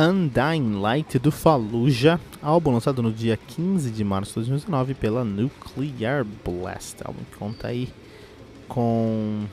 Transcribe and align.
Undying 0.00 0.80
Light 0.80 1.18
do 1.18 1.30
Fallujah, 1.30 2.18
álbum 2.40 2.72
lançado 2.72 3.02
no 3.02 3.12
dia 3.12 3.36
15 3.36 3.90
de 3.90 4.02
março 4.02 4.30
de 4.30 4.36
2019 4.36 4.94
pela 4.94 5.22
Nuclear 5.22 6.24
Blast. 6.24 6.96
Álbum 7.04 7.20
que 7.30 7.36
conta 7.36 7.68
aí 7.68 7.86
com 8.66 9.44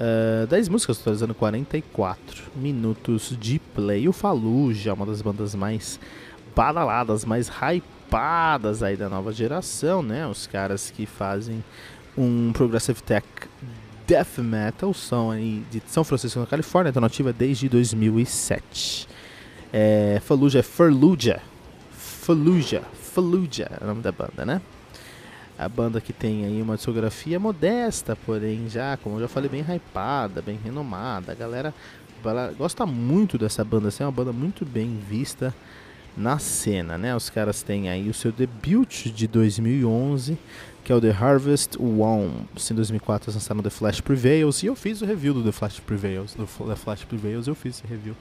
uh, 0.00 0.46
10 0.46 0.70
músicas, 0.70 0.96
totalizando 0.96 1.34
44 1.34 2.50
minutos 2.56 3.36
de 3.38 3.58
play. 3.58 4.08
O 4.08 4.12
Fallujah, 4.12 4.94
uma 4.94 5.04
das 5.04 5.20
bandas 5.20 5.54
mais 5.54 6.00
badaladas, 6.56 7.26
mais 7.26 7.50
hypadas 7.50 8.82
aí 8.82 8.96
da 8.96 9.10
nova 9.10 9.32
geração, 9.32 10.02
né? 10.02 10.26
Os 10.26 10.46
caras 10.46 10.90
que 10.90 11.04
fazem 11.04 11.62
um 12.16 12.54
progressive 12.54 13.02
tech 13.02 13.26
death 14.10 14.38
metal, 14.38 14.92
são 14.92 15.30
aí 15.30 15.62
de 15.70 15.80
São 15.86 16.02
Francisco, 16.02 16.40
na 16.40 16.46
Califórnia, 16.46 16.90
estão 16.90 17.00
nativa 17.00 17.32
desde 17.32 17.68
2007. 17.68 19.06
É, 19.72 20.20
Fallujah 20.24 20.58
é 20.58 20.62
Fallujah, 20.64 21.40
Fallujah, 21.92 22.82
Fallujah 22.92 23.70
é 23.80 23.84
o 23.84 23.86
nome 23.86 24.02
da 24.02 24.10
banda, 24.10 24.44
né? 24.44 24.60
A 25.56 25.68
banda 25.68 26.00
que 26.00 26.12
tem 26.12 26.44
aí 26.44 26.60
uma 26.60 26.74
discografia 26.74 27.38
modesta, 27.38 28.16
porém 28.26 28.68
já, 28.68 28.96
como 28.96 29.14
eu 29.16 29.20
já 29.20 29.28
falei, 29.28 29.48
bem 29.48 29.60
hypada, 29.60 30.42
bem 30.42 30.58
renomada. 30.60 31.30
A 31.30 31.34
galera, 31.36 31.72
gosta 32.58 32.84
muito 32.84 33.38
dessa 33.38 33.62
banda, 33.62 33.88
assim, 33.88 34.02
é 34.02 34.06
uma 34.06 34.12
banda 34.12 34.32
muito 34.32 34.66
bem 34.66 34.98
vista 35.08 35.54
na 36.16 36.38
cena, 36.38 36.98
né? 36.98 37.14
Os 37.14 37.30
caras 37.30 37.62
têm 37.62 37.88
aí 37.88 38.08
o 38.08 38.14
seu 38.14 38.32
debut 38.32 39.06
de 39.06 39.26
2011, 39.26 40.38
que 40.84 40.92
é 40.92 40.94
o 40.94 41.00
The 41.00 41.10
Harvest 41.10 41.76
Wombs. 41.78 42.70
Em 42.70 42.74
2004 42.74 43.30
eles 43.30 43.34
lançaram 43.36 43.62
The 43.62 43.70
Flash 43.70 44.00
Prevails 44.00 44.62
e 44.62 44.66
eu 44.66 44.74
fiz 44.74 45.02
o 45.02 45.06
review 45.06 45.34
do 45.34 45.42
The 45.42 45.52
Flash 45.52 45.80
Prevails, 45.80 46.34
do 46.34 46.46
The 46.46 46.76
Flash 46.76 47.04
Prevails, 47.04 47.46
eu 47.46 47.54
fiz 47.54 47.76
esse 47.78 47.86
review 47.86 48.16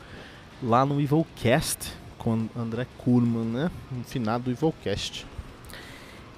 lá 0.61 0.85
no 0.85 0.99
Evilcast 0.99 1.93
com 2.17 2.47
André 2.55 2.85
Kurman, 2.97 3.45
né? 3.45 3.71
No 3.91 4.03
final 4.03 4.39
do 4.39 4.51
Evilcast. 4.51 5.25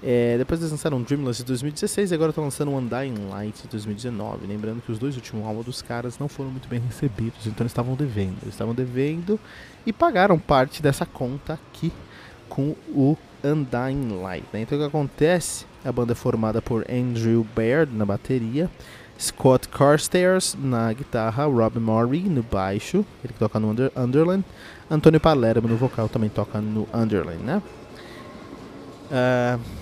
É, 0.03 0.35
depois 0.37 0.59
eles 0.59 0.71
lançaram 0.71 0.99
Dreamless 1.01 1.41
de 1.41 1.45
2016 1.45 2.11
e 2.11 2.15
agora 2.15 2.31
estão 2.31 2.43
lançando 2.43 2.71
Undying 2.71 3.29
Light 3.29 3.61
de 3.61 3.67
2019. 3.67 4.47
Lembrando 4.47 4.81
que 4.81 4.91
os 4.91 4.97
dois 4.97 5.15
últimos 5.15 5.45
álbuns 5.45 5.65
dos 5.65 5.81
caras 5.81 6.17
não 6.17 6.27
foram 6.27 6.49
muito 6.49 6.67
bem 6.67 6.79
recebidos, 6.79 7.45
então 7.45 7.63
eles 7.63 7.71
estavam 7.71 7.93
devendo. 7.93 8.37
Eles 8.41 8.55
estavam 8.55 8.73
devendo 8.73 9.39
e 9.85 9.93
pagaram 9.93 10.39
parte 10.39 10.81
dessa 10.81 11.05
conta 11.05 11.53
aqui 11.53 11.91
com 12.49 12.75
o 12.89 13.15
Undying 13.43 14.21
Light. 14.21 14.45
Né? 14.51 14.61
Então 14.61 14.77
o 14.77 14.81
que 14.81 14.87
acontece? 14.87 15.65
A 15.85 15.91
banda 15.91 16.13
é 16.13 16.15
formada 16.15 16.61
por 16.61 16.85
Andrew 16.89 17.45
Baird 17.55 17.95
na 17.95 18.05
bateria, 18.05 18.69
Scott 19.19 19.67
Carstairs 19.67 20.55
na 20.59 20.91
guitarra, 20.93 21.45
Rob 21.45 21.79
Murray 21.79 22.21
no 22.21 22.41
baixo, 22.43 23.05
ele 23.23 23.33
que 23.33 23.39
toca 23.39 23.59
no 23.59 23.69
Under 23.69 23.91
Underland, 23.95 24.43
Antônio 24.89 25.19
Palermo 25.19 25.67
no 25.67 25.77
vocal 25.77 26.09
também 26.09 26.29
toca 26.29 26.59
no 26.59 26.87
Underland, 26.93 27.43
né? 27.43 27.61
Uh, 29.11 29.80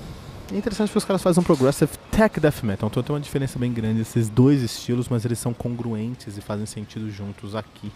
é 0.51 0.57
interessante 0.57 0.87
porque 0.87 0.97
os 0.97 1.05
caras 1.05 1.21
fazem 1.21 1.41
um 1.41 1.43
progressive 1.43 1.91
tech 2.11 2.39
death 2.39 2.63
metal, 2.63 2.89
então 2.89 3.03
tem 3.03 3.13
uma 3.13 3.21
diferença 3.21 3.59
bem 3.59 3.71
grande 3.71 4.01
esses 4.01 4.29
dois 4.29 4.61
estilos, 4.61 5.07
mas 5.07 5.25
eles 5.25 5.37
são 5.39 5.53
congruentes 5.53 6.37
e 6.37 6.41
fazem 6.41 6.65
sentido 6.65 7.09
juntos 7.11 7.55
aqui 7.55 7.91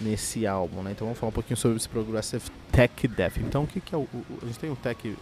nesse 0.00 0.46
álbum, 0.46 0.82
né? 0.82 0.92
Então 0.92 1.06
vamos 1.06 1.18
falar 1.18 1.30
um 1.30 1.34
pouquinho 1.34 1.56
sobre 1.56 1.76
esse 1.76 1.88
progressive 1.88 2.44
tech 2.72 3.08
death. 3.08 3.38
Então 3.38 3.64
o 3.64 3.66
que, 3.66 3.80
que 3.80 3.94
é 3.94 3.98
o, 3.98 4.02
o 4.02 4.24
a 4.42 4.46
gente 4.46 4.58
tem 4.58 4.70
o 4.70 4.76
tech 4.76 5.16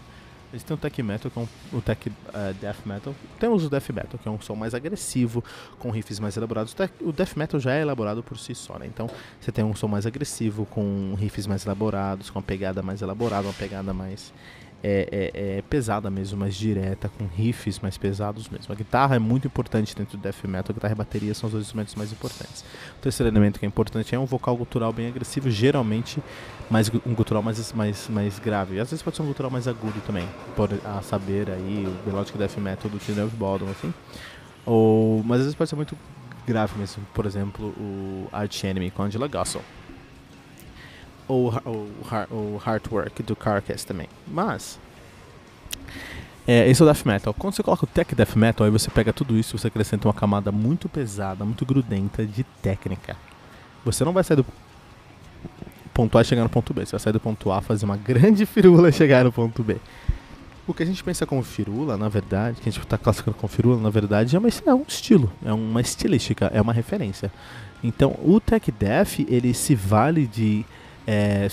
a 0.50 0.56
gente 0.56 0.64
tem 0.64 0.74
o 0.74 0.78
tech 0.78 1.02
metal, 1.02 1.30
que 1.30 1.38
é 1.38 1.42
um, 1.42 1.48
o 1.76 1.82
tech 1.82 2.08
uh, 2.08 2.54
death 2.58 2.86
metal. 2.86 3.14
Temos 3.38 3.64
o 3.64 3.68
death 3.68 3.90
metal, 3.90 4.18
que 4.18 4.26
é 4.26 4.30
um 4.30 4.40
som 4.40 4.54
mais 4.54 4.72
agressivo, 4.72 5.44
com 5.78 5.90
riffs 5.90 6.18
mais 6.18 6.38
elaborados. 6.38 6.74
O 7.02 7.12
death 7.12 7.36
metal 7.36 7.60
já 7.60 7.74
é 7.74 7.82
elaborado 7.82 8.22
por 8.22 8.38
si 8.38 8.54
só, 8.54 8.78
né? 8.78 8.86
Então 8.86 9.10
você 9.38 9.52
tem 9.52 9.62
um 9.62 9.74
som 9.74 9.88
mais 9.88 10.06
agressivo, 10.06 10.64
com 10.64 11.14
riffs 11.18 11.46
mais 11.46 11.66
elaborados, 11.66 12.30
com 12.30 12.38
uma 12.38 12.42
pegada 12.42 12.82
mais 12.82 13.02
elaborada, 13.02 13.46
uma 13.46 13.52
pegada 13.52 13.92
mais 13.92 14.32
é, 14.82 15.08
é, 15.34 15.58
é, 15.58 15.62
pesada 15.62 16.08
mesmo, 16.08 16.38
mais 16.38 16.54
direta, 16.54 17.08
com 17.08 17.26
riffs 17.26 17.80
mais 17.80 17.98
pesados 17.98 18.48
mesmo. 18.48 18.72
A 18.72 18.76
guitarra 18.76 19.16
é 19.16 19.18
muito 19.18 19.46
importante 19.46 19.94
dentro 19.94 20.16
do 20.16 20.22
death 20.22 20.44
metal, 20.44 20.70
a 20.70 20.74
guitarra 20.74 20.92
e 20.92 20.94
a 20.94 20.96
bateria 20.96 21.34
são 21.34 21.48
os 21.48 21.52
dois 21.52 21.64
instrumentos 21.64 21.94
mais 21.94 22.12
importantes. 22.12 22.64
O 22.96 23.02
terceiro 23.02 23.30
elemento 23.30 23.58
que 23.58 23.66
é 23.66 23.68
importante 23.68 24.14
é 24.14 24.18
um 24.18 24.24
vocal 24.24 24.56
gutural 24.56 24.92
bem 24.92 25.08
agressivo, 25.08 25.50
geralmente 25.50 26.22
mais, 26.70 26.90
um 27.06 27.14
gutural 27.14 27.42
mais, 27.42 27.72
mais, 27.72 28.08
mais 28.08 28.38
grave. 28.38 28.78
Às 28.78 28.90
vezes 28.90 29.02
pode 29.02 29.16
ser 29.16 29.22
um 29.22 29.26
gutural 29.26 29.50
mais 29.50 29.66
agudo 29.66 30.00
também, 30.06 30.28
por 30.54 30.70
a 30.84 31.02
saber 31.02 31.50
aí 31.50 31.86
o 31.86 32.08
melodic 32.08 32.38
death 32.38 32.56
metal 32.58 32.90
do 32.90 32.98
Tino 32.98 33.28
Baldwin, 33.30 33.70
assim. 33.70 33.92
Ou, 34.64 35.22
mas 35.24 35.38
às 35.38 35.46
vezes 35.46 35.54
pode 35.56 35.70
ser 35.70 35.76
muito 35.76 35.96
grave 36.46 36.78
mesmo, 36.78 37.02
por 37.12 37.26
exemplo, 37.26 37.66
o 37.78 38.28
Arch 38.32 38.64
Enemy 38.64 38.90
com 38.90 39.02
Angela 39.02 39.28
Gossel 39.28 39.62
ou, 41.28 41.52
o 42.30 42.60
Heartwork 42.66 43.22
do 43.22 43.36
Carcass 43.36 43.84
também. 43.84 44.08
Mas, 44.26 44.78
é, 46.48 46.66
esse 46.66 46.80
é 46.80 46.84
o 46.84 46.88
Death 46.88 47.04
Metal. 47.04 47.34
Quando 47.34 47.54
você 47.54 47.62
coloca 47.62 47.84
o 47.84 47.86
Tech 47.86 48.14
Death 48.14 48.34
Metal, 48.34 48.64
aí 48.64 48.70
você 48.70 48.90
pega 48.90 49.12
tudo 49.12 49.36
isso 49.36 49.54
e 49.54 49.58
você 49.58 49.66
acrescenta 49.66 50.08
uma 50.08 50.14
camada 50.14 50.50
muito 50.50 50.88
pesada, 50.88 51.44
muito 51.44 51.66
grudenta 51.66 52.24
de 52.24 52.42
técnica. 52.62 53.18
Você 53.84 54.02
não 54.02 54.14
vai 54.14 54.24
sair 54.24 54.38
do 54.38 54.46
ponto 55.92 56.16
A 56.16 56.22
e 56.22 56.24
chegar 56.24 56.42
no 56.42 56.48
ponto 56.48 56.72
B. 56.72 56.86
Você 56.86 56.92
vai 56.92 57.00
sair 57.00 57.12
do 57.12 57.20
ponto 57.20 57.52
A, 57.52 57.60
fazer 57.60 57.84
uma 57.84 57.98
grande 58.00 58.46
firula 58.46 58.88
e 58.88 58.92
chegar 58.92 59.24
no 59.24 59.30
ponto 59.30 59.62
B. 59.62 59.76
O 60.66 60.72
que 60.72 60.82
a 60.82 60.86
gente 60.86 61.04
pensa 61.04 61.26
como 61.26 61.42
firula, 61.42 61.98
na 61.98 62.08
verdade, 62.08 62.62
que 62.62 62.68
a 62.68 62.72
gente 62.72 62.82
está 62.82 62.96
classificando 62.96 63.36
como 63.36 63.48
firula, 63.48 63.78
na 63.78 63.90
verdade, 63.90 64.34
é, 64.34 64.38
uma, 64.38 64.48
é 64.48 64.74
um 64.74 64.84
estilo, 64.88 65.30
é 65.44 65.52
uma 65.52 65.82
estilística, 65.82 66.46
é 66.46 66.62
uma 66.62 66.72
referência. 66.72 67.30
Então, 67.84 68.18
o 68.24 68.40
Tech 68.40 68.72
Death, 68.72 69.20
ele 69.28 69.52
se 69.52 69.74
vale 69.74 70.26
de 70.26 70.64
é, 71.10 71.48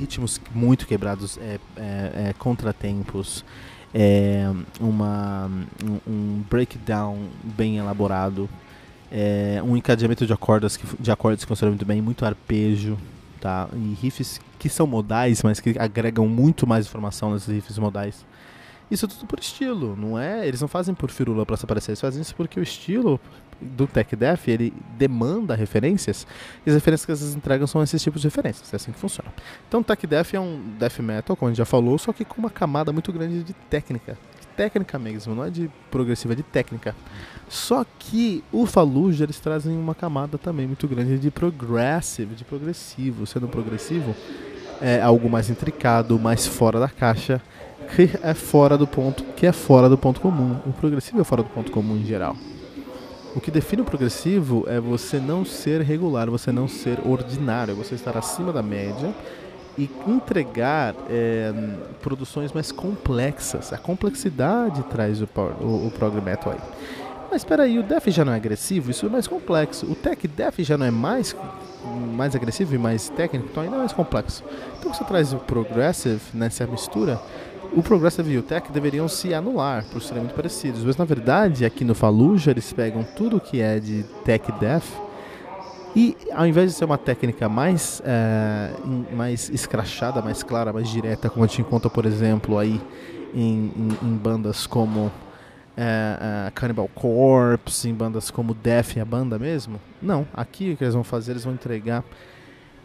ritmos 0.00 0.40
muito 0.52 0.88
quebrados, 0.88 1.38
é, 1.38 1.60
é, 1.76 2.28
é 2.30 2.34
contratempos, 2.36 3.44
é, 3.94 4.50
uma, 4.80 5.48
um, 5.84 6.10
um, 6.10 6.44
breakdown 6.50 7.28
bem 7.44 7.76
elaborado, 7.76 8.48
um 9.64 9.76
encadeamento 9.76 10.26
de 10.26 10.32
acordes 10.32 10.76
que, 10.76 10.84
de 10.98 11.12
acordes 11.12 11.44
que 11.44 11.48
funciona 11.48 11.70
muito 11.70 11.84
bem, 11.84 12.02
muito 12.02 12.24
arpejo, 12.24 12.98
tá? 13.40 13.68
e 13.72 13.94
riffs 14.00 14.40
que 14.58 14.68
são 14.68 14.86
modais, 14.86 15.42
mas 15.44 15.60
que 15.60 15.76
agregam 15.78 16.26
muito 16.26 16.66
mais 16.66 16.86
informação 16.86 17.32
nesses 17.34 17.48
riffs 17.48 17.78
modais. 17.78 18.24
Isso 18.92 19.08
tudo 19.08 19.24
por 19.24 19.38
estilo, 19.38 19.96
não 19.96 20.18
é? 20.18 20.46
Eles 20.46 20.60
não 20.60 20.68
fazem 20.68 20.94
por 20.94 21.10
firula 21.10 21.46
para 21.46 21.56
se 21.56 21.64
aparecer, 21.64 21.92
eles 21.92 22.00
fazem 22.00 22.20
isso 22.20 22.34
porque 22.36 22.60
o 22.60 22.62
estilo 22.62 23.18
do 23.58 23.86
Tech 23.86 24.14
Death, 24.14 24.48
ele 24.48 24.70
demanda 24.98 25.54
referências, 25.54 26.26
e 26.66 26.68
as 26.68 26.74
referências 26.74 27.06
que 27.06 27.12
eles 27.12 27.34
entregam 27.34 27.66
são 27.66 27.82
esses 27.82 28.02
tipos 28.02 28.20
de 28.20 28.26
referências, 28.26 28.70
é 28.70 28.76
assim 28.76 28.92
que 28.92 28.98
funciona. 28.98 29.32
Então 29.66 29.82
Tech 29.82 30.06
Death 30.06 30.34
é 30.34 30.40
um 30.40 30.60
death 30.78 30.98
metal, 30.98 31.34
como 31.34 31.48
a 31.48 31.52
gente 31.52 31.58
já 31.58 31.64
falou, 31.64 31.96
só 31.96 32.12
que 32.12 32.22
com 32.22 32.38
uma 32.38 32.50
camada 32.50 32.92
muito 32.92 33.10
grande 33.10 33.42
de 33.42 33.54
técnica, 33.70 34.18
técnica 34.54 34.98
mesmo, 34.98 35.34
não 35.34 35.44
é 35.44 35.48
de 35.48 35.70
progressiva, 35.90 36.34
é 36.34 36.36
de 36.36 36.42
técnica. 36.42 36.94
Só 37.48 37.86
que 37.98 38.44
o 38.52 38.66
Fallujah, 38.66 39.24
eles 39.24 39.40
trazem 39.40 39.74
uma 39.74 39.94
camada 39.94 40.36
também 40.36 40.66
muito 40.66 40.86
grande 40.86 41.18
de 41.18 41.30
progressive, 41.30 42.34
de 42.34 42.44
progressivo, 42.44 43.26
sendo 43.26 43.48
progressivo 43.48 44.14
é 44.82 45.00
algo 45.00 45.30
mais 45.30 45.48
intricado, 45.48 46.18
mais 46.18 46.44
fora 46.44 46.80
da 46.80 46.88
caixa, 46.88 47.40
que 47.82 48.10
é 48.22 48.34
fora 48.34 48.78
do 48.78 48.86
ponto, 48.86 49.22
que 49.36 49.46
é 49.46 49.52
fora 49.52 49.88
do 49.88 49.98
ponto 49.98 50.20
comum. 50.20 50.56
O 50.66 50.72
progressivo 50.72 51.20
é 51.20 51.24
fora 51.24 51.42
do 51.42 51.48
ponto 51.50 51.70
comum 51.70 51.96
em 51.96 52.04
geral. 52.04 52.36
O 53.34 53.40
que 53.40 53.50
define 53.50 53.82
o 53.82 53.84
progressivo 53.84 54.64
é 54.68 54.78
você 54.78 55.18
não 55.18 55.44
ser 55.44 55.80
regular, 55.80 56.30
você 56.30 56.52
não 56.52 56.68
ser 56.68 56.98
ordinário, 57.04 57.74
você 57.74 57.94
estar 57.94 58.16
acima 58.16 58.52
da 58.52 58.62
média 58.62 59.14
e 59.78 59.90
entregar 60.06 60.94
é, 61.08 61.52
produções 62.02 62.52
mais 62.52 62.70
complexas. 62.70 63.72
A 63.72 63.78
complexidade 63.78 64.82
traz 64.84 65.22
o, 65.22 65.28
o, 65.60 65.86
o 65.86 65.90
prog 65.90 66.20
metal 66.20 66.52
aí. 66.52 66.58
Mas 67.30 67.40
espera 67.40 67.62
aí, 67.62 67.78
o 67.78 67.82
Def 67.82 68.08
já 68.08 68.26
não 68.26 68.34
é 68.34 68.36
agressivo, 68.36 68.90
isso 68.90 69.06
é 69.06 69.08
mais 69.08 69.26
complexo. 69.26 69.86
O 69.86 69.94
Tech 69.94 70.28
Def 70.28 70.58
já 70.58 70.76
não 70.76 70.84
é 70.84 70.90
mais, 70.90 71.34
mais 72.14 72.36
agressivo 72.36 72.74
e 72.74 72.78
mais 72.78 73.08
técnico, 73.08 73.48
então 73.50 73.62
ainda 73.62 73.76
é 73.76 73.78
mais 73.78 73.92
complexo. 73.94 74.44
Então 74.78 74.92
você 74.92 75.02
traz 75.04 75.32
o 75.32 75.38
Progressive 75.38 76.20
nessa 76.34 76.66
mistura, 76.66 77.18
o 77.74 77.82
Progressive 77.82 78.32
e 78.32 78.38
o 78.38 78.42
Tech 78.42 78.70
deveriam 78.70 79.08
se 79.08 79.32
anular 79.32 79.84
por 79.92 80.02
serem 80.02 80.22
muito 80.22 80.34
parecidos. 80.34 80.84
Mas 80.84 80.96
na 80.96 81.04
verdade, 81.04 81.64
aqui 81.64 81.84
no 81.84 81.94
Fallujah, 81.94 82.50
eles 82.50 82.72
pegam 82.72 83.04
tudo 83.16 83.40
que 83.40 83.60
é 83.60 83.78
de 83.78 84.04
Tech 84.24 84.50
Death 84.60 84.84
e 85.94 86.16
ao 86.32 86.46
invés 86.46 86.70
de 86.70 86.78
ser 86.78 86.84
uma 86.86 86.96
técnica 86.96 87.48
mais, 87.48 88.00
é, 88.04 88.70
mais 89.14 89.50
escrachada, 89.50 90.22
mais 90.22 90.42
clara, 90.42 90.72
mais 90.72 90.88
direta, 90.88 91.28
como 91.28 91.44
a 91.44 91.46
gente 91.46 91.60
encontra, 91.60 91.90
por 91.90 92.06
exemplo, 92.06 92.58
aí 92.58 92.80
em, 93.34 93.70
em, 93.76 94.06
em 94.06 94.16
bandas 94.16 94.66
como 94.66 95.12
é, 95.76 96.46
é, 96.46 96.50
Cannibal 96.52 96.88
Corpse, 96.94 97.88
em 97.88 97.94
bandas 97.94 98.30
como 98.30 98.54
Death, 98.54 98.96
a 99.00 99.04
banda 99.04 99.38
mesmo, 99.38 99.78
não. 100.00 100.26
Aqui 100.32 100.72
o 100.72 100.76
que 100.76 100.84
eles 100.84 100.94
vão 100.94 101.04
fazer, 101.04 101.32
eles 101.32 101.44
vão 101.44 101.52
entregar 101.52 102.02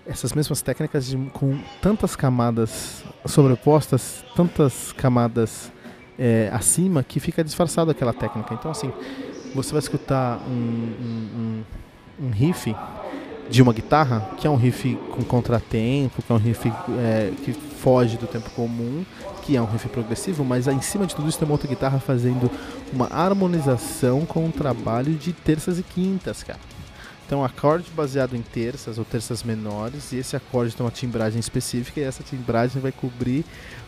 essas 0.07 0.33
mesmas 0.33 0.61
técnicas 0.61 1.05
de, 1.05 1.17
com 1.33 1.59
tantas 1.81 2.15
camadas 2.15 3.03
sobrepostas, 3.25 4.23
tantas 4.35 4.93
camadas 4.93 5.71
é, 6.17 6.49
acima, 6.53 7.03
que 7.03 7.19
fica 7.19 7.43
disfarçado 7.43 7.91
aquela 7.91 8.13
técnica. 8.13 8.53
Então, 8.53 8.71
assim, 8.71 8.91
você 9.53 9.71
vai 9.71 9.79
escutar 9.79 10.39
um, 10.47 10.51
um, 10.51 11.63
um, 12.21 12.27
um 12.27 12.29
riff 12.31 12.75
de 13.49 13.61
uma 13.61 13.73
guitarra, 13.73 14.31
que 14.37 14.47
é 14.47 14.49
um 14.49 14.55
riff 14.55 14.95
com 15.11 15.23
contratempo, 15.23 16.21
que 16.21 16.31
é 16.31 16.35
um 16.35 16.39
riff 16.39 16.71
é, 16.99 17.31
que 17.43 17.53
foge 17.53 18.17
do 18.17 18.27
tempo 18.27 18.49
comum, 18.51 19.05
que 19.43 19.55
é 19.55 19.61
um 19.61 19.65
riff 19.65 19.87
progressivo, 19.89 20.43
mas 20.43 20.67
em 20.67 20.81
cima 20.81 21.05
de 21.05 21.15
tudo 21.15 21.29
isso 21.29 21.39
tem 21.39 21.47
uma 21.47 21.53
outra 21.53 21.67
guitarra 21.67 21.99
fazendo 21.99 22.51
uma 22.91 23.07
harmonização 23.07 24.25
com 24.25 24.45
um 24.45 24.51
trabalho 24.51 25.13
de 25.13 25.31
terças 25.31 25.79
e 25.79 25.83
quintas, 25.83 26.43
cara. 26.43 26.59
Então, 27.27 27.43
acorde 27.43 27.91
baseado 27.91 28.37
em 28.37 28.41
terças 28.41 28.97
ou 28.97 29.03
terças 29.03 29.43
menores, 29.43 30.13
e 30.13 30.15
esse 30.15 30.33
acorde 30.33 30.73
tem 30.73 30.85
uma 30.85 30.91
timbragem 30.91 31.41
específica, 31.41 31.99
e 31.99 32.03
essa 32.03 32.23
timbragem 32.23 32.81
vai 32.81 32.93
cobrir 32.93 33.43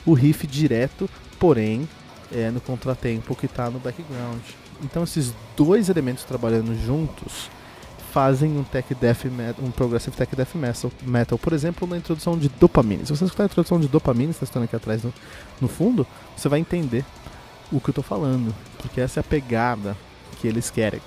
o 0.06 0.14
riff 0.14 0.46
direto, 0.46 1.10
porém, 1.40 1.88
é, 2.34 2.52
no 2.52 2.60
contratempo 2.60 3.34
que 3.34 3.46
está 3.46 3.70
no 3.70 3.80
background. 3.80 4.42
Então, 4.84 5.06
esses 5.06 5.34
dois 5.56 5.88
elementos 5.88 6.26
trabalhando 6.26 6.76
juntos 6.86 7.50
fazem 8.12 8.58
um 8.58 8.64
tech 8.64 8.94
death 8.96 9.24
metal, 9.26 9.64
um 9.64 9.72
progressive 9.72 10.18
tech 10.18 10.36
death 10.36 10.56
metal, 11.04 11.38
por 11.40 11.54
exemplo, 11.54 11.88
na 11.88 11.96
introdução 11.96 12.38
de 12.38 12.50
dopamina. 12.50 13.06
Se 13.06 13.16
você 13.16 13.24
escutar 13.24 13.44
a 13.44 13.46
introdução 13.46 13.80
de 13.80 13.88
dopamina, 13.88 14.32
está 14.32 14.44
estando 14.44 14.64
aqui 14.64 14.76
atrás 14.76 15.02
no, 15.02 15.14
no 15.62 15.70
fundo, 15.70 16.06
você 16.36 16.50
vai 16.50 16.60
entender 16.60 17.06
o 17.72 17.80
que 17.80 17.90
eu 17.90 17.92
estou 17.92 18.04
falando, 18.04 18.54
porque 18.80 19.00
essa 19.00 19.20
é 19.20 19.22
a 19.22 19.24
pegada 19.24 19.96
que 20.42 20.48
eles 20.48 20.70
querem. 20.70 21.00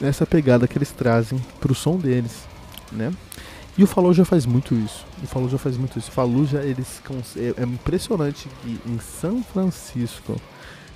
Essa 0.00 0.26
pegada 0.26 0.66
que 0.66 0.76
eles 0.78 0.90
trazem 0.90 1.38
pro 1.60 1.74
som 1.74 1.96
deles, 1.96 2.44
né? 2.90 3.12
E 3.76 3.82
o 3.82 3.86
Falou 3.86 4.14
já 4.14 4.24
faz 4.24 4.46
muito 4.46 4.74
isso. 4.74 5.04
O 5.22 5.26
Falou 5.26 5.48
já 5.48 5.58
faz 5.58 5.76
muito 5.76 5.98
isso. 5.98 6.10
O 6.16 6.46
já 6.46 6.62
eles 6.62 7.02
é, 7.36 7.62
é 7.62 7.64
impressionante 7.64 8.48
que 8.62 8.80
em 8.86 8.98
São 9.00 9.42
Francisco, 9.42 10.40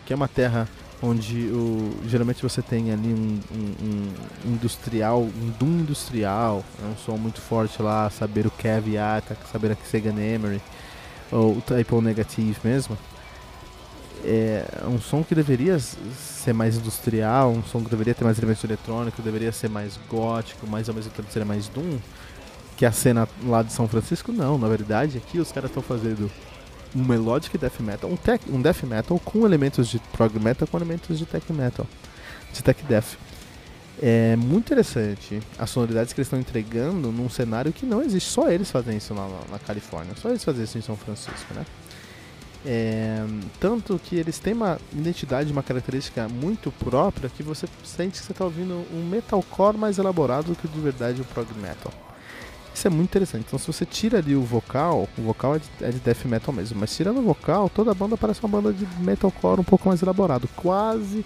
que 0.06 0.12
é 0.12 0.16
uma 0.16 0.28
terra 0.28 0.68
onde 1.02 1.46
o, 1.48 1.92
geralmente 2.06 2.42
você 2.42 2.62
tem 2.62 2.92
ali 2.92 3.08
um, 3.08 3.40
um, 3.52 3.86
um, 4.46 4.52
industrial, 4.52 5.22
um 5.22 5.50
doom 5.58 5.80
industrial, 5.80 6.64
é 6.82 6.86
um 6.86 6.96
som 6.96 7.16
muito 7.16 7.40
forte 7.40 7.80
lá, 7.82 8.08
saber 8.10 8.46
o 8.46 8.50
caveat, 8.50 9.24
saber 9.50 9.72
a 9.72 9.76
Sega 9.88 10.10
Emery, 10.10 10.60
ou 11.30 11.56
o 11.56 11.60
Typo 11.60 12.00
Negative 12.00 12.56
mesmo 12.64 12.96
é 14.24 14.64
um 14.86 15.00
som 15.00 15.22
que 15.22 15.34
deveria 15.34 15.78
ser 15.78 16.52
mais 16.52 16.76
industrial, 16.76 17.50
um 17.50 17.62
som 17.62 17.82
que 17.82 17.90
deveria 17.90 18.14
ter 18.14 18.24
mais 18.24 18.38
elementos 18.38 18.64
eletrônicos, 18.64 19.24
deveria 19.24 19.52
ser 19.52 19.68
mais 19.68 19.98
gótico, 20.08 20.66
mas 20.66 20.88
ao 20.88 20.94
mesmo 20.94 21.10
tempo 21.10 21.30
ser 21.30 21.44
mais 21.44 21.68
doom, 21.68 21.98
que 22.76 22.86
a 22.86 22.92
cena 22.92 23.28
lá 23.44 23.62
de 23.62 23.72
São 23.72 23.88
Francisco, 23.88 24.32
não. 24.32 24.58
Na 24.58 24.68
verdade, 24.68 25.18
aqui 25.18 25.38
os 25.38 25.52
caras 25.52 25.70
estão 25.70 25.82
fazendo 25.82 26.30
um 26.94 27.04
melodic 27.04 27.56
death 27.58 27.80
metal, 27.80 28.10
um, 28.10 28.16
tech, 28.16 28.44
um 28.50 28.60
death 28.60 28.82
metal 28.84 29.18
com 29.18 29.44
elementos 29.44 29.88
de 29.88 29.98
prog 30.12 30.38
metal, 30.38 30.66
com 30.66 30.78
elementos 30.78 31.18
de 31.18 31.26
tech 31.26 31.52
metal, 31.52 31.86
de 32.52 32.62
tech 32.62 32.82
death. 32.84 33.16
É 34.00 34.36
muito 34.36 34.66
interessante 34.66 35.42
as 35.58 35.70
sonoridades 35.70 36.12
que 36.12 36.20
eles 36.20 36.26
estão 36.26 36.38
entregando 36.38 37.10
num 37.10 37.28
cenário 37.28 37.72
que 37.72 37.84
não 37.84 38.00
existe. 38.00 38.30
Só 38.30 38.48
eles 38.48 38.70
fazem 38.70 38.96
isso 38.96 39.12
na, 39.12 39.28
na 39.50 39.58
Califórnia, 39.58 40.14
só 40.16 40.28
eles 40.28 40.44
fazem 40.44 40.62
isso 40.62 40.78
em 40.78 40.82
São 40.82 40.96
Francisco, 40.96 41.52
né? 41.52 41.66
É, 42.66 43.24
tanto 43.60 43.98
que 44.02 44.16
eles 44.16 44.38
têm 44.38 44.52
uma 44.52 44.78
identidade, 44.92 45.52
uma 45.52 45.62
característica 45.62 46.28
muito 46.28 46.72
própria 46.72 47.30
que 47.30 47.42
você 47.42 47.66
sente 47.84 48.18
que 48.18 48.26
você 48.26 48.32
está 48.32 48.44
ouvindo 48.44 48.84
um 48.92 49.08
metalcore 49.08 49.76
mais 49.76 49.98
elaborado 49.98 50.48
do 50.48 50.56
que 50.56 50.66
de 50.66 50.80
verdade 50.80 51.22
o 51.22 51.24
prog 51.24 51.46
metal. 51.54 51.92
Isso 52.74 52.86
é 52.86 52.90
muito 52.90 53.08
interessante. 53.10 53.44
Então, 53.46 53.58
se 53.58 53.66
você 53.66 53.84
tira 53.84 54.18
ali 54.18 54.36
o 54.36 54.42
vocal, 54.42 55.08
o 55.18 55.22
vocal 55.22 55.56
é 55.56 55.58
de, 55.58 55.66
é 55.80 55.90
de 55.90 55.98
death 55.98 56.24
metal 56.26 56.54
mesmo, 56.54 56.78
mas 56.78 56.94
tirando 56.94 57.18
o 57.18 57.22
vocal, 57.22 57.68
toda 57.68 57.90
a 57.90 57.94
banda 57.94 58.16
parece 58.16 58.40
uma 58.40 58.48
banda 58.48 58.72
de 58.72 58.86
metalcore 59.00 59.60
um 59.60 59.64
pouco 59.64 59.88
mais 59.88 60.02
elaborado, 60.02 60.48
quase, 60.54 61.24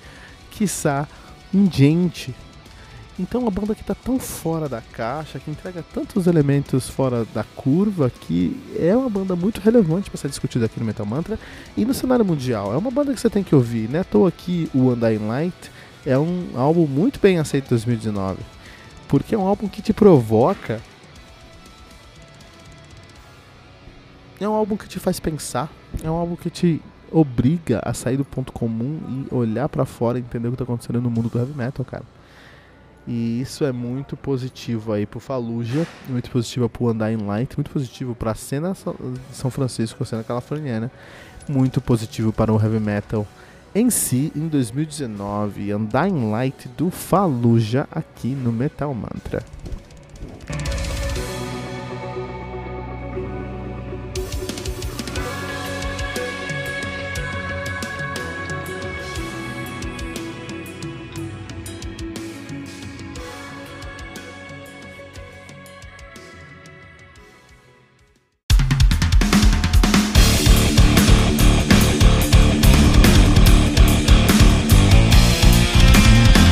quiçá, 0.51 1.07
um 1.53 1.71
gente 1.71 2.35
então 3.19 3.47
a 3.47 3.51
banda 3.51 3.75
que 3.75 3.83
está 3.83 3.95
tão 3.95 4.19
fora 4.19 4.69
da 4.69 4.81
caixa, 4.81 5.39
que 5.39 5.51
entrega 5.51 5.85
tantos 5.93 6.27
elementos 6.27 6.89
fora 6.89 7.25
da 7.35 7.45
curva, 7.45 8.11
que 8.11 8.59
é 8.79 8.97
uma 8.97 9.11
banda 9.11 9.37
muito 9.37 9.61
relevante 9.61 10.11
para 10.11 10.19
ser 10.19 10.29
discutida 10.29 10.67
aqui 10.67 10.81
no 10.81 10.87
Metal 10.87 11.05
Mantra 11.05 11.39
e 11.77 11.85
no 11.85 11.93
cenário 11.93 12.25
mundial. 12.25 12.73
É 12.73 12.77
uma 12.77 12.91
banda 12.91 13.13
que 13.13 13.21
você 13.21 13.31
tem 13.31 13.43
que 13.43 13.55
ouvir, 13.55 13.89
né? 13.89 14.03
Tô 14.05 14.27
aqui 14.27 14.71
o 14.75 14.91
Undying 14.91 15.27
Light 15.27 15.71
é 16.05 16.19
um 16.19 16.49
álbum 16.57 16.87
muito 16.87 17.21
bem 17.21 17.39
aceito 17.39 17.67
em 17.67 17.71
2019, 17.71 18.39
porque 19.07 19.35
é 19.35 19.39
um 19.39 19.47
álbum 19.47 19.69
que 19.69 19.81
te 19.81 19.93
provoca 19.93 20.81
É 24.43 24.49
um 24.49 24.55
álbum 24.55 24.77
que 24.77 24.89
te 24.89 24.99
faz 24.99 25.21
pensar, 25.21 25.71
é 26.03 26.11
um 26.11 26.15
álbum 26.15 26.35
que 26.35 26.51
te 26.51 26.83
obriga 27.13 27.81
a 27.85 27.95
sair 27.95 28.17
do 28.17 28.25
ponto 28.25 28.51
comum 28.51 28.99
e 29.31 29.33
olhar 29.33 29.69
para 29.69 29.85
fora 29.85 30.19
e 30.19 30.21
entender 30.21 30.49
o 30.49 30.51
que 30.51 30.57
tá 30.57 30.65
acontecendo 30.65 31.01
no 31.01 31.09
mundo 31.09 31.29
do 31.29 31.39
heavy 31.39 31.57
metal, 31.57 31.85
cara. 31.85 32.03
E 33.07 33.41
isso 33.41 33.65
é 33.65 33.73
muito 33.73 34.17
positivo 34.17 34.93
aí 34.93 35.07
pro 35.07 35.19
Fallujah, 35.19 35.87
muito 36.09 36.31
positivo 36.31 36.69
pro 36.69 36.91
Undying 36.91 37.25
Light, 37.27 37.57
muito 37.57 37.71
positivo 37.71 38.15
pra 38.15 38.35
cena 38.35 38.73
de 38.73 39.37
São 39.37 39.51
Francisco, 39.51 40.05
cena 40.05 40.23
californiana, 40.23 40.91
muito 41.49 41.81
positivo 41.81 42.33
para 42.33 42.53
o 42.53 42.63
heavy 42.63 42.79
metal 42.79 43.27
em 43.75 43.91
si 43.91 44.33
em 44.37 44.47
2019. 44.49 45.75
Undying 45.75 46.31
Light 46.31 46.69
do 46.77 46.91
Fallujah 46.91 47.89
aqui 47.91 48.29
no 48.29 48.53
Metal 48.53 48.93
Mantra. 48.95 49.43